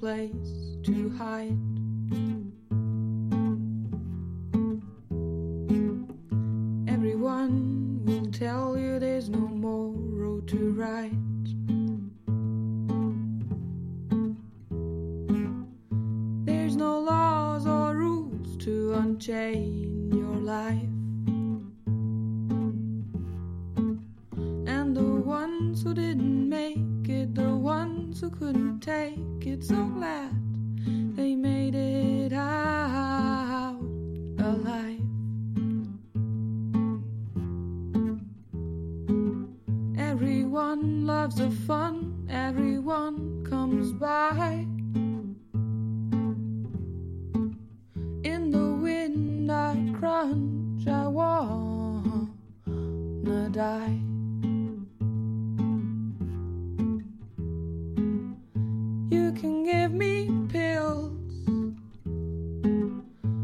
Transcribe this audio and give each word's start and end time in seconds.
place 0.00 0.76
to 0.82 1.10
hide. 1.10 1.58
Everyone 6.88 8.00
will 8.06 8.30
tell 8.32 8.78
you 8.78 8.98
there's 8.98 9.28
no 9.28 9.46
more 9.46 9.92
road 9.92 10.48
to 10.48 10.72
ride. 10.72 11.12
There's 16.46 16.76
no 16.76 16.98
laws 16.98 17.66
or 17.66 17.94
rules 17.94 18.56
to 18.64 18.94
unchain 18.94 20.10
your 20.14 20.36
life. 20.36 20.94
And 24.66 24.96
the 24.96 25.02
ones 25.02 25.82
who 25.82 25.92
didn't 25.92 26.48
make 26.48 26.89
it, 27.10 27.34
the 27.34 27.54
ones 27.54 28.20
who 28.20 28.30
couldn't 28.30 28.80
take 28.80 29.46
it, 29.46 29.64
so 29.64 29.84
glad 29.86 30.30
they 31.16 31.34
made 31.34 31.74
it 31.74 32.32
out 32.32 33.80
alive. 34.38 35.00
Everyone 39.98 41.06
loves 41.06 41.36
the 41.36 41.50
fun, 41.66 42.26
everyone 42.30 43.44
comes 43.44 43.92
by. 43.92 44.66
In 48.24 48.50
the 48.50 48.74
wind, 48.82 49.50
I 49.50 49.92
crunch, 49.98 50.86
I 50.86 51.06
wanna 51.06 52.28
die. 53.50 53.98
Me 60.00 60.30
pills 60.48 61.12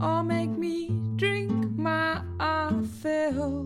or 0.00 0.22
make 0.24 0.48
me 0.48 0.88
drink 1.16 1.52
my 1.76 2.22
fill. 3.02 3.64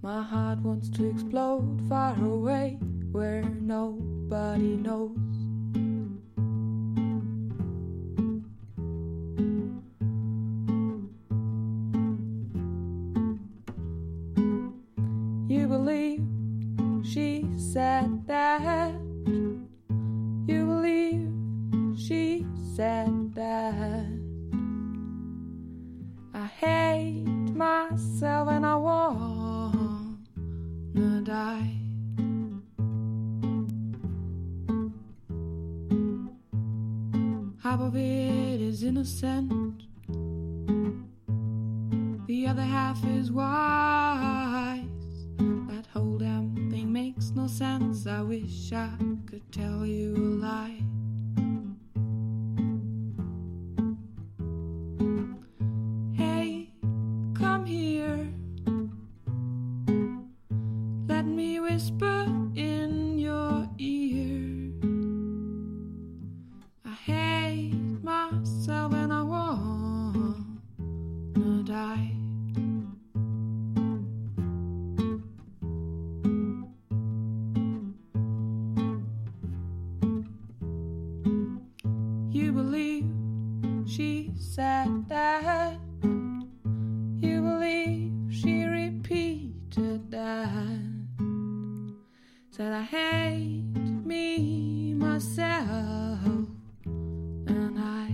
My 0.00 0.22
heart 0.22 0.60
wants 0.60 0.88
to 0.96 1.04
explode 1.04 1.82
far 1.86 2.16
away 2.24 2.78
where 3.12 3.42
nobody 3.42 4.76
knows. 4.76 5.18
You 15.46 15.66
believe 15.66 16.22
she 17.04 17.46
said 17.54 18.26
that. 18.28 18.94
She 22.08 22.46
said 22.74 23.34
that. 23.34 24.06
I 26.32 26.46
hate 26.46 27.26
myself 27.54 28.48
and 28.48 28.64
I 28.64 28.76
wanna 28.76 30.16
die. 31.22 31.74
Half 37.62 37.80
of 37.80 37.94
it 37.94 38.62
is 38.62 38.82
innocent, 38.82 39.82
the 42.26 42.46
other 42.46 42.62
half 42.62 43.04
is 43.04 43.30
wise. 43.30 44.86
That 45.36 45.84
whole 45.92 46.16
damn 46.16 46.70
thing 46.70 46.90
makes 46.90 47.32
no 47.32 47.46
sense. 47.46 48.06
I 48.06 48.22
wish 48.22 48.72
I 48.72 48.96
could 49.26 49.52
tell 49.52 49.84
you 49.84 50.16
a 50.16 50.40
lie. 50.40 50.87
Me 61.28 61.60
whisper 61.60 62.26
in 62.54 63.18
your 63.18 63.68
ear. 63.78 64.72
I 66.84 66.94
hate 66.94 68.02
myself 68.02 68.92
and 68.94 69.12
I 69.12 69.22
wanna 69.22 70.44
die. 71.64 72.12
You 82.30 82.52
believe 82.52 83.06
she 83.86 84.32
said 84.36 85.08
that. 85.08 85.78
You 87.20 87.42
believe 87.42 88.12
she 88.30 88.64
repeated 88.64 90.10
that. 90.10 90.97
Said 92.58 92.72
I 92.72 92.82
hate 92.82 93.62
me, 94.04 94.92
myself, 94.92 96.18
and 96.86 97.78
I. 97.78 98.10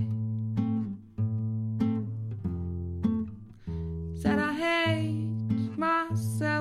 Said 4.21 4.39
I 4.39 4.53
hate 4.53 5.79
myself 5.79 6.54